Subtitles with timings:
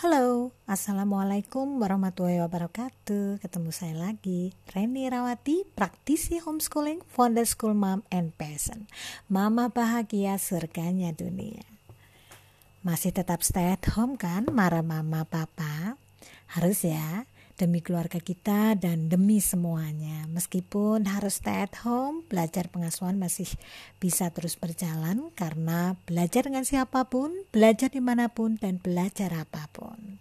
[0.00, 3.36] Halo, Assalamualaikum warahmatullahi wabarakatuh.
[3.36, 8.88] Ketemu saya lagi, Reni Rawati, praktisi homeschooling, founder school mom and passion
[9.28, 11.68] Mama bahagia surganya dunia.
[12.80, 16.00] Masih tetap stay at home kan, marah mama papa?
[16.48, 17.28] Harus ya,
[17.60, 20.24] demi keluarga kita dan demi semuanya.
[20.32, 23.52] Meskipun harus stay at home, belajar pengasuhan masih
[24.00, 29.68] bisa terus berjalan karena belajar dengan siapa pun, belajar di mana pun, dan belajar apa
[29.76, 30.16] pun.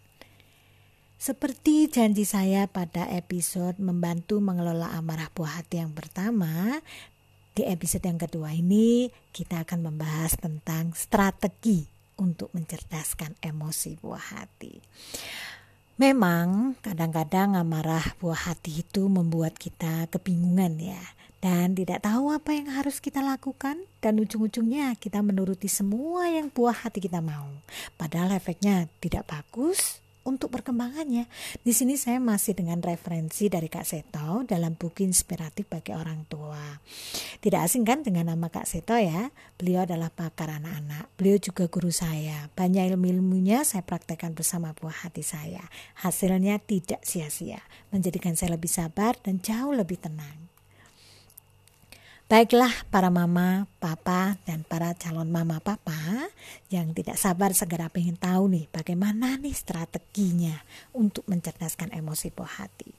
[1.15, 6.83] Seperti janji saya pada episode membantu mengelola amarah buah hati yang pertama,
[7.55, 11.87] di episode yang kedua ini kita akan membahas tentang strategi
[12.19, 14.75] untuk mencerdaskan emosi buah hati.
[15.99, 21.03] Memang kadang-kadang amarah buah hati itu membuat kita kebingungan ya
[21.43, 26.87] dan tidak tahu apa yang harus kita lakukan dan ujung-ujungnya kita menuruti semua yang buah
[26.87, 27.51] hati kita mau.
[27.99, 29.99] Padahal efeknya tidak bagus
[30.29, 31.25] untuk perkembangannya.
[31.65, 36.77] Di sini saya masih dengan referensi dari Kak Seto dalam buku inspiratif bagi orang tua.
[37.41, 39.33] Tidak asing kan dengan nama Kak Seto ya?
[39.57, 41.09] Beliau adalah pakar anak-anak.
[41.17, 42.51] Beliau juga guru saya.
[42.53, 45.65] Banyak ilmu-ilmunya saya praktekkan bersama buah hati saya.
[46.05, 50.48] Hasilnya tidak sia-sia, menjadikan saya lebih sabar dan jauh lebih tenang.
[52.29, 56.29] Baiklah para mama, papa, dan para calon mama papa
[56.69, 60.61] yang tidak sabar segera pengen tahu nih bagaimana nih strateginya
[60.93, 62.93] untuk mencerdaskan emosi buah hati.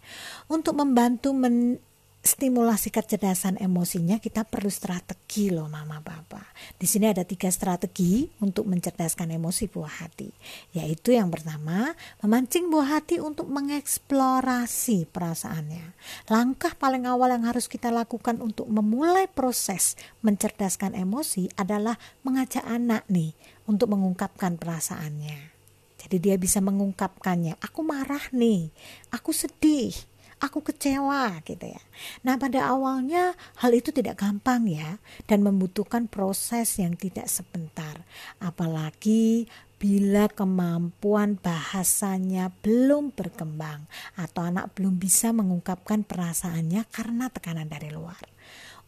[0.50, 1.78] Untuk membantu men
[2.20, 6.44] stimulasi kecerdasan emosinya kita perlu strategi loh mama papa.
[6.76, 10.28] Di sini ada tiga strategi untuk mencerdaskan emosi buah hati.
[10.76, 15.96] Yaitu yang pertama, memancing buah hati untuk mengeksplorasi perasaannya.
[16.28, 23.08] Langkah paling awal yang harus kita lakukan untuk memulai proses mencerdaskan emosi adalah mengajak anak
[23.08, 23.32] nih
[23.64, 25.56] untuk mengungkapkan perasaannya.
[26.00, 28.72] Jadi dia bisa mengungkapkannya, aku marah nih,
[29.12, 29.92] aku sedih,
[30.40, 31.82] aku kecewa gitu ya.
[32.24, 34.96] Nah, pada awalnya hal itu tidak gampang ya
[35.28, 38.02] dan membutuhkan proses yang tidak sebentar.
[38.40, 39.46] Apalagi
[39.80, 48.20] bila kemampuan bahasanya belum berkembang atau anak belum bisa mengungkapkan perasaannya karena tekanan dari luar.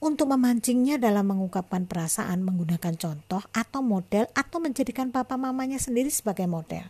[0.02, 6.50] Untuk memancingnya dalam mengungkapkan perasaan menggunakan contoh atau model atau menjadikan papa mamanya sendiri sebagai
[6.50, 6.82] model.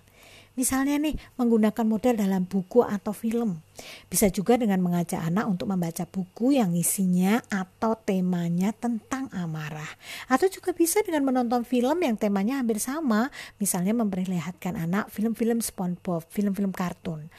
[0.52, 3.64] Misalnya nih menggunakan model dalam buku atau film.
[4.12, 9.88] Bisa juga dengan mengajak anak untuk membaca buku yang isinya atau temanya tentang amarah.
[10.28, 13.32] Atau juga bisa dengan menonton film yang temanya hampir sama.
[13.56, 17.32] Misalnya memperlihatkan anak film-film SpongeBob, film-film kartun.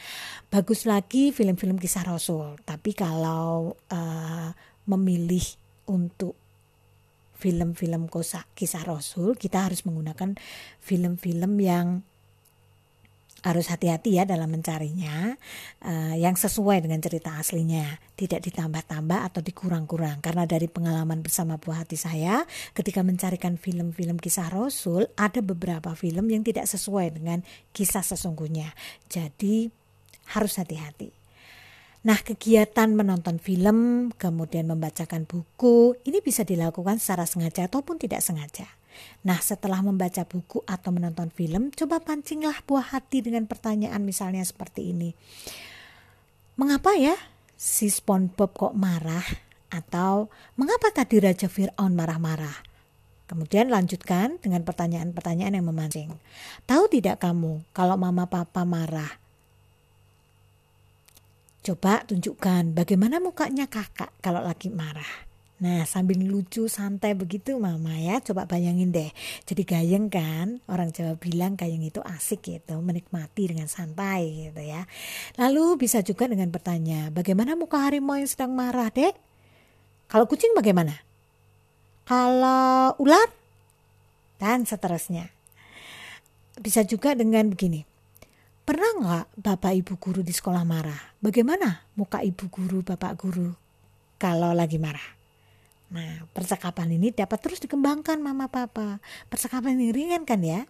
[0.49, 2.57] Bagus lagi film-film kisah Rasul.
[2.65, 4.49] Tapi kalau uh,
[4.89, 5.45] memilih
[5.85, 6.33] untuk
[7.37, 8.07] film-film
[8.55, 10.39] kisah Rasul, kita harus menggunakan
[10.79, 11.87] film-film yang
[13.43, 15.35] harus hati-hati ya dalam mencarinya
[15.83, 17.99] uh, yang sesuai dengan cerita aslinya.
[18.15, 20.23] Tidak ditambah-tambah atau dikurang-kurang.
[20.23, 26.31] Karena dari pengalaman bersama buah hati saya ketika mencarikan film-film kisah Rasul ada beberapa film
[26.31, 27.43] yang tidak sesuai dengan
[27.75, 28.71] kisah sesungguhnya.
[29.11, 29.67] Jadi
[30.31, 31.11] harus hati-hati.
[32.03, 38.67] Nah, kegiatan menonton film, kemudian membacakan buku, ini bisa dilakukan secara sengaja ataupun tidak sengaja.
[39.23, 44.91] Nah, setelah membaca buku atau menonton film, coba pancinglah buah hati dengan pertanyaan misalnya seperti
[44.91, 45.15] ini.
[46.59, 47.17] Mengapa ya
[47.57, 49.25] si SpongeBob kok marah?
[49.73, 52.61] Atau mengapa tadi Raja Fir'aun marah-marah?
[53.25, 56.13] Kemudian lanjutkan dengan pertanyaan-pertanyaan yang memancing.
[56.69, 59.09] Tahu tidak kamu kalau mama papa marah?
[61.63, 65.32] Coba tunjukkan bagaimana mukanya kakak kalau lagi marah.
[65.61, 68.17] Nah sambil lucu santai begitu mama ya.
[68.23, 69.13] Coba bayangin deh.
[69.45, 70.63] Jadi gayeng kan?
[70.65, 74.89] Orang Jawa bilang gayeng itu asik gitu menikmati dengan santai gitu ya.
[75.37, 79.13] Lalu bisa juga dengan bertanya bagaimana muka harimau yang sedang marah dek?
[80.09, 80.93] Kalau kucing bagaimana?
[82.03, 83.29] Kalau ular?
[84.41, 85.31] Dan seterusnya.
[86.59, 87.87] Bisa juga dengan begini.
[88.63, 91.15] Pernah nggak bapak ibu guru di sekolah marah?
[91.19, 93.51] Bagaimana muka ibu guru, bapak guru
[94.19, 95.22] kalau lagi marah?
[95.91, 99.03] Nah, percakapan ini dapat terus dikembangkan mama papa.
[99.27, 100.63] Percakapan ini ringan kan ya?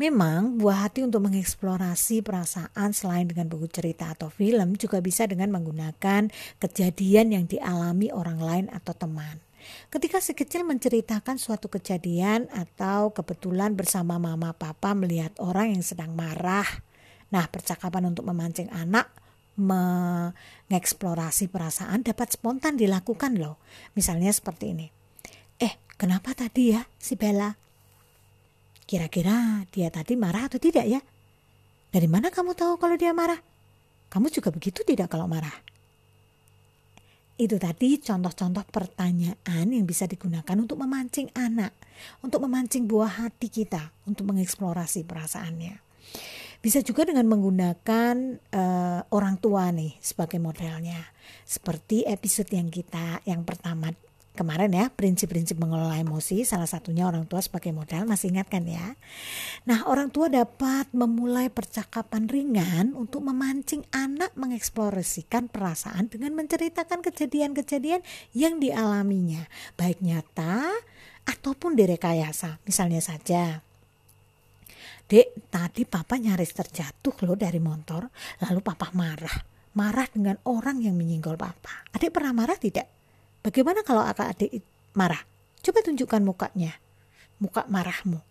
[0.00, 5.52] Memang buah hati untuk mengeksplorasi perasaan selain dengan buku cerita atau film juga bisa dengan
[5.52, 9.44] menggunakan kejadian yang dialami orang lain atau teman.
[9.92, 16.16] Ketika si kecil menceritakan suatu kejadian atau kebetulan bersama mama papa melihat orang yang sedang
[16.16, 16.64] marah.
[17.28, 19.12] Nah, percakapan untuk memancing anak
[19.60, 23.60] mengeksplorasi perasaan dapat spontan dilakukan loh.
[23.92, 24.88] Misalnya seperti ini.
[25.60, 27.52] Eh, kenapa tadi ya si Bella?
[28.88, 30.98] Kira-kira dia tadi marah atau tidak ya?
[31.92, 33.38] Dari mana kamu tahu kalau dia marah?
[34.10, 35.54] Kamu juga begitu tidak kalau marah?
[37.40, 41.72] Itu tadi contoh-contoh pertanyaan yang bisa digunakan untuk memancing anak,
[42.20, 45.89] untuk memancing buah hati kita, untuk mengeksplorasi perasaannya.
[46.60, 51.00] Bisa juga dengan menggunakan uh, orang tua nih sebagai modelnya.
[51.48, 53.88] Seperti episode yang kita yang pertama
[54.30, 58.92] kemarin ya prinsip-prinsip mengelola emosi salah satunya orang tua sebagai modal masih ingat kan ya?
[59.64, 68.04] Nah orang tua dapat memulai percakapan ringan untuk memancing anak mengeksplorasikan perasaan dengan menceritakan kejadian-kejadian
[68.36, 69.48] yang dialaminya.
[69.80, 70.68] Baik nyata
[71.24, 72.60] ataupun direkayasa.
[72.68, 73.64] Misalnya saja
[75.10, 78.06] Dek, tadi papa nyaris terjatuh loh dari motor,
[78.46, 79.42] lalu papa marah.
[79.74, 81.82] Marah dengan orang yang menyinggol papa.
[81.90, 82.86] Adik pernah marah tidak?
[83.42, 84.62] Bagaimana kalau kakak adik
[84.94, 85.18] marah?
[85.66, 86.78] Coba tunjukkan mukanya.
[87.42, 88.22] Muka marahmu.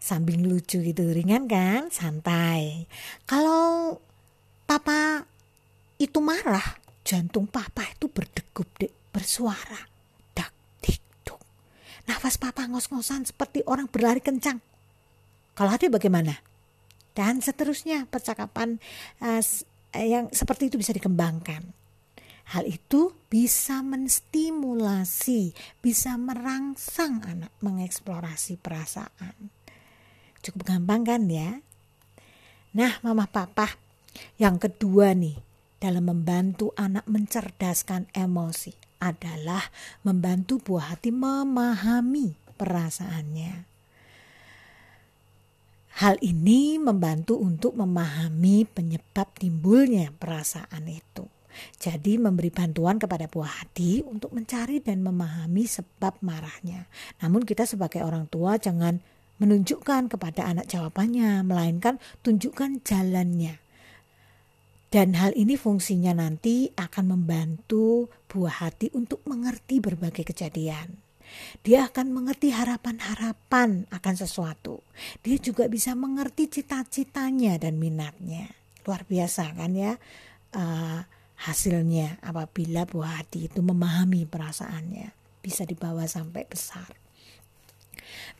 [0.00, 1.92] Sambil lucu gitu, ringan kan?
[1.92, 2.88] Santai.
[3.28, 4.00] Kalau
[4.64, 5.28] papa
[6.00, 9.84] itu marah, jantung papa itu berdegup, dek, bersuara.
[10.32, 11.40] Dak, dik, duk.
[12.08, 14.64] Nafas papa ngos-ngosan seperti orang berlari kencang.
[15.58, 16.38] Kalau adik bagaimana?
[17.10, 18.78] Dan seterusnya percakapan
[19.18, 19.42] uh,
[19.98, 21.74] yang seperti itu bisa dikembangkan.
[22.54, 25.50] Hal itu bisa menstimulasi,
[25.82, 29.50] bisa merangsang anak mengeksplorasi perasaan.
[30.46, 31.58] Cukup gampang kan ya?
[32.78, 33.74] Nah, mama papa,
[34.38, 35.42] yang kedua nih
[35.82, 39.66] dalam membantu anak mencerdaskan emosi adalah
[40.06, 43.77] membantu buah hati memahami perasaannya.
[45.98, 51.26] Hal ini membantu untuk memahami penyebab timbulnya perasaan itu.
[51.74, 56.86] Jadi memberi bantuan kepada buah hati untuk mencari dan memahami sebab marahnya.
[57.18, 59.02] Namun kita sebagai orang tua jangan
[59.42, 63.58] menunjukkan kepada anak jawabannya, melainkan tunjukkan jalannya.
[64.94, 71.07] Dan hal ini fungsinya nanti akan membantu buah hati untuk mengerti berbagai kejadian.
[71.62, 74.84] Dia akan mengerti harapan-harapan akan sesuatu.
[75.22, 78.52] Dia juga bisa mengerti cita-citanya dan minatnya.
[78.84, 79.96] Luar biasa kan ya
[80.56, 81.00] uh,
[81.38, 85.14] hasilnya apabila buah hati itu memahami perasaannya.
[85.42, 86.90] Bisa dibawa sampai besar.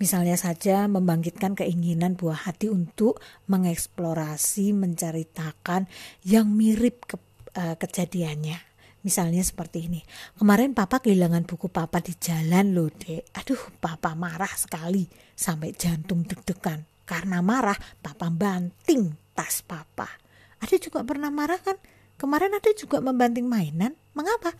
[0.00, 3.20] Misalnya saja membangkitkan keinginan buah hati untuk
[3.50, 5.90] mengeksplorasi, menceritakan
[6.24, 7.16] yang mirip ke,
[7.58, 8.67] uh, kejadiannya.
[9.06, 10.00] Misalnya seperti ini.
[10.34, 13.30] Kemarin papa kehilangan buku papa di jalan loh dek.
[13.38, 15.06] Aduh papa marah sekali
[15.38, 16.82] sampai jantung deg-degan.
[17.06, 20.10] Karena marah papa banting tas papa.
[20.58, 21.78] Ada juga pernah marah kan?
[22.18, 23.94] Kemarin ada juga membanting mainan.
[24.12, 24.50] Mengapa?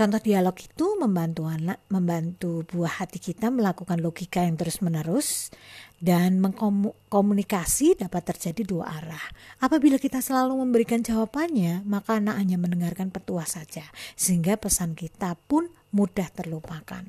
[0.00, 5.52] Contoh dialog itu membantu anak, membantu buah hati kita melakukan logika yang terus-menerus
[6.00, 9.20] dan mengkomunikasi dapat terjadi dua arah.
[9.60, 13.84] Apabila kita selalu memberikan jawabannya, maka anak hanya mendengarkan petua saja,
[14.16, 17.04] sehingga pesan kita pun mudah terlupakan.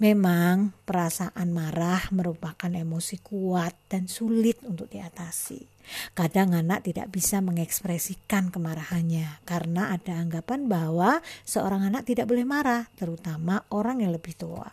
[0.00, 5.62] Memang perasaan marah merupakan emosi kuat dan sulit untuk diatasi.
[6.16, 12.88] Kadang anak tidak bisa mengekspresikan kemarahannya karena ada anggapan bahwa seorang anak tidak boleh marah,
[12.98, 14.66] terutama orang yang lebih tua.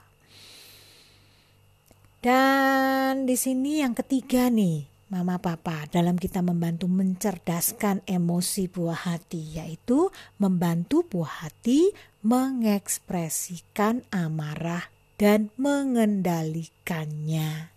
[2.19, 9.57] Dan di sini yang ketiga nih, Mama Papa dalam kita membantu mencerdaskan emosi buah hati
[9.57, 11.89] yaitu membantu buah hati
[12.21, 17.73] mengekspresikan amarah dan mengendalikannya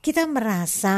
[0.00, 0.96] kita merasa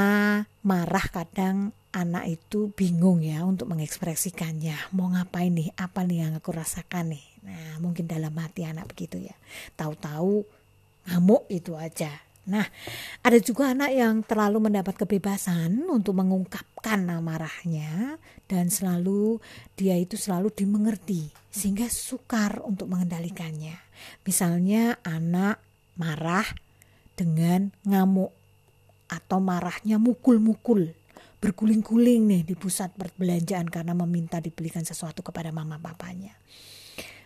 [0.62, 4.94] marah kadang anak itu bingung ya untuk mengekspresikannya.
[4.94, 5.74] Mau ngapain nih?
[5.74, 7.26] Apa nih yang aku rasakan nih?
[7.42, 9.34] Nah, mungkin dalam hati anak begitu ya.
[9.74, 10.46] Tahu-tahu
[11.10, 12.14] ngamuk itu aja.
[12.42, 12.66] Nah,
[13.22, 18.18] ada juga anak yang terlalu mendapat kebebasan untuk mengungkapkan amarahnya
[18.50, 19.38] dan selalu
[19.78, 23.78] dia itu selalu dimengerti sehingga sukar untuk mengendalikannya.
[24.26, 25.62] Misalnya anak
[25.94, 26.46] marah
[27.14, 28.34] dengan ngamuk
[29.06, 30.90] atau marahnya mukul-mukul
[31.42, 36.38] berguling-guling nih di pusat perbelanjaan karena meminta dibelikan sesuatu kepada mama papanya.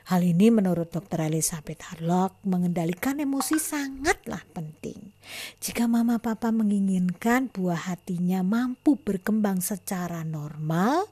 [0.06, 1.18] Hal ini menurut Dr.
[1.26, 5.10] Elizabeth Harlock mengendalikan emosi sangatlah penting.
[5.58, 11.10] Jika mama papa menginginkan buah hatinya mampu berkembang secara normal,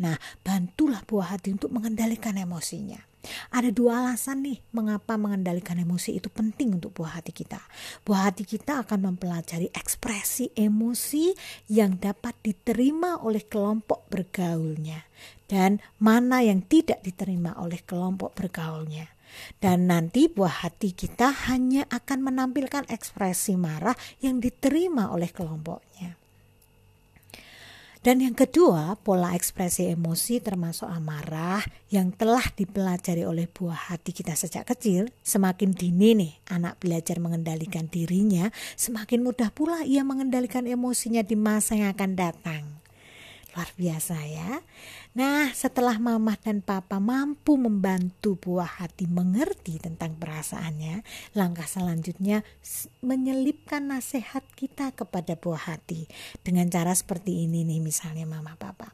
[0.00, 3.13] nah bantulah buah hati untuk mengendalikan emosinya.
[3.52, 7.60] Ada dua alasan nih mengapa mengendalikan emosi itu penting untuk buah hati kita.
[8.04, 11.34] Buah hati kita akan mempelajari ekspresi emosi
[11.72, 15.04] yang dapat diterima oleh kelompok bergaulnya
[15.48, 19.12] dan mana yang tidak diterima oleh kelompok bergaulnya.
[19.58, 26.23] Dan nanti buah hati kita hanya akan menampilkan ekspresi marah yang diterima oleh kelompoknya.
[28.04, 34.36] Dan yang kedua, pola ekspresi emosi termasuk amarah yang telah dipelajari oleh buah hati kita
[34.36, 35.08] sejak kecil.
[35.24, 41.80] Semakin dini nih anak belajar mengendalikan dirinya, semakin mudah pula ia mengendalikan emosinya di masa
[41.80, 42.83] yang akan datang.
[43.54, 44.66] Luar biasa ya.
[45.14, 51.06] Nah, setelah mama dan papa mampu membantu buah hati mengerti tentang perasaannya,
[51.38, 52.42] langkah selanjutnya
[52.98, 56.10] menyelipkan nasihat kita kepada buah hati.
[56.42, 58.90] Dengan cara seperti ini nih misalnya mama papa.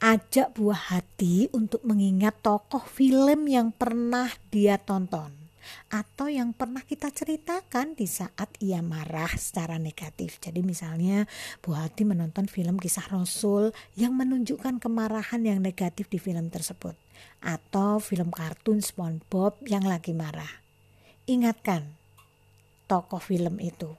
[0.00, 5.39] Ajak buah hati untuk mengingat tokoh film yang pernah dia tonton
[5.90, 10.38] atau yang pernah kita ceritakan di saat ia marah secara negatif.
[10.38, 11.26] Jadi misalnya
[11.60, 16.94] Bu Hati menonton film kisah Rasul yang menunjukkan kemarahan yang negatif di film tersebut
[17.40, 20.60] atau film kartun SpongeBob yang lagi marah.
[21.28, 21.86] Ingatkan
[22.90, 23.94] tokoh film itu.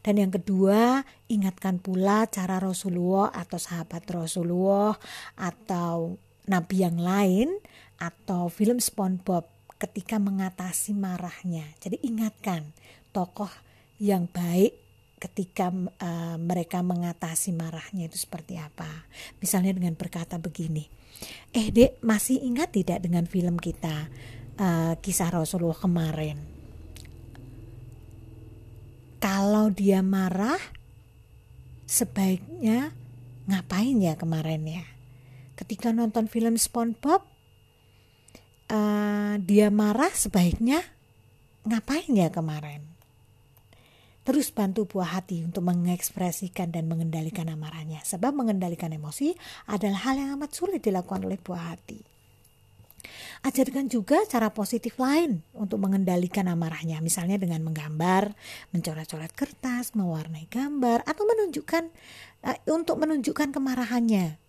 [0.00, 4.94] Dan yang kedua, ingatkan pula cara Rasulullah atau sahabat Rasulullah
[5.34, 7.58] atau nabi yang lain
[7.98, 11.68] atau film SpongeBob ketika mengatasi marahnya.
[11.80, 12.72] Jadi ingatkan
[13.12, 13.50] tokoh
[14.00, 14.76] yang baik
[15.16, 19.08] ketika uh, mereka mengatasi marahnya itu seperti apa.
[19.40, 20.84] Misalnya dengan berkata begini,
[21.56, 24.12] eh dek masih ingat tidak dengan film kita
[24.60, 26.36] uh, kisah Rasulullah kemarin?
[29.16, 30.60] Kalau dia marah,
[31.88, 32.92] sebaiknya
[33.48, 34.84] ngapain ya kemarin ya?
[35.56, 37.24] Ketika nonton film SpongeBob,
[38.70, 40.82] uh, dia marah sebaiknya
[41.66, 42.82] ngapain ya kemarin?
[44.26, 48.02] Terus bantu buah hati untuk mengekspresikan dan mengendalikan amarahnya.
[48.02, 49.38] Sebab mengendalikan emosi
[49.70, 52.02] adalah hal yang amat sulit dilakukan oleh buah hati.
[53.46, 58.34] Ajarkan juga cara positif lain untuk mengendalikan amarahnya, misalnya dengan menggambar,
[58.74, 61.86] mencoret-coret kertas, mewarnai gambar, atau menunjukkan
[62.42, 64.45] uh, untuk menunjukkan kemarahannya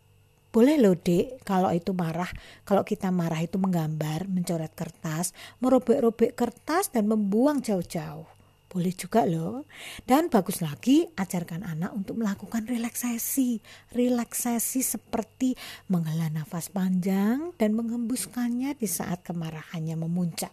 [0.57, 2.33] boleh loh dek kalau itu marah,
[2.65, 5.29] kalau kita marah itu menggambar, mencoret kertas,
[5.61, 8.25] merobek-robek kertas dan membuang jauh-jauh.
[8.65, 9.69] Boleh juga loh.
[10.01, 13.61] Dan bagus lagi ajarkan anak untuk melakukan relaksasi.
[13.93, 15.53] Relaksasi seperti
[15.93, 20.51] menghela nafas panjang dan mengembuskannya di saat kemarahannya memuncak.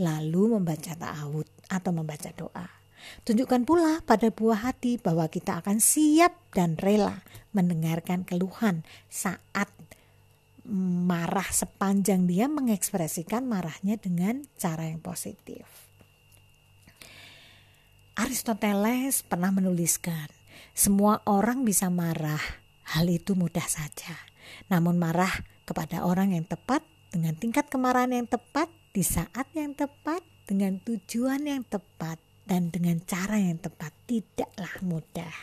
[0.00, 2.75] Lalu membaca ta'awud atau membaca doa.
[3.26, 7.22] Tunjukkan pula pada buah hati bahwa kita akan siap dan rela
[7.56, 9.70] mendengarkan keluhan saat
[11.06, 15.62] marah sepanjang dia mengekspresikan marahnya dengan cara yang positif.
[18.16, 20.26] Aristoteles pernah menuliskan,
[20.72, 22.40] semua orang bisa marah,
[22.96, 24.16] hal itu mudah saja.
[24.72, 25.30] Namun marah
[25.68, 26.80] kepada orang yang tepat
[27.12, 33.02] dengan tingkat kemarahan yang tepat di saat yang tepat dengan tujuan yang tepat dan dengan
[33.02, 33.92] cara yang tepat.
[34.06, 35.36] Tidaklah mudah.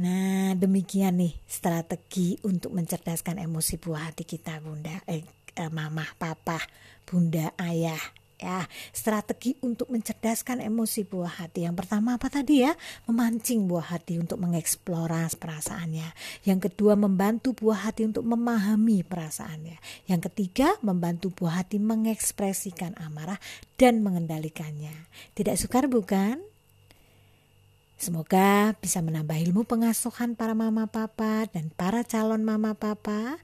[0.00, 5.20] Nah, demikian nih strategi untuk mencerdaskan emosi buah hati kita, Bunda, eh,
[5.52, 6.56] eh mama, papa,
[7.04, 8.00] bunda, ayah,
[8.42, 11.64] ya strategi untuk mencerdaskan emosi buah hati.
[11.64, 12.74] Yang pertama apa tadi ya?
[13.06, 16.08] Memancing buah hati untuk mengeksplorasi perasaannya.
[16.42, 19.78] Yang kedua membantu buah hati untuk memahami perasaannya.
[20.10, 23.38] Yang ketiga membantu buah hati mengekspresikan amarah
[23.78, 25.06] dan mengendalikannya.
[25.38, 26.42] Tidak sukar bukan?
[28.02, 33.38] Semoga bisa menambah ilmu pengasuhan para mama papa dan para calon mama papa.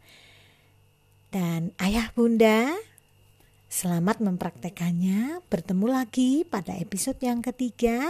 [1.30, 2.74] Dan ayah bunda
[3.68, 5.44] Selamat mempraktekannya.
[5.52, 8.00] Bertemu lagi pada episode yang ketiga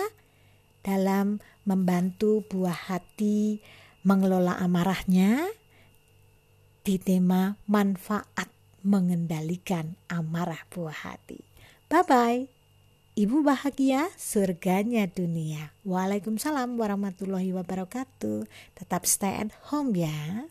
[0.87, 3.59] dalam membantu buah hati
[4.07, 5.51] mengelola amarahnya
[6.87, 8.47] di tema manfaat
[8.87, 11.43] mengendalikan amarah buah hati.
[11.91, 12.41] Bye bye.
[13.19, 15.75] Ibu bahagia, surganya dunia.
[15.83, 18.47] Waalaikumsalam warahmatullahi wabarakatuh.
[18.79, 20.47] Tetap stay at home ya.